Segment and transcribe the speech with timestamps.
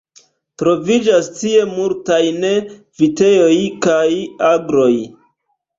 [0.61, 2.49] Troviĝas tie multajn
[3.03, 3.55] vitejoj
[3.89, 4.05] kaj
[4.53, 4.93] agroj.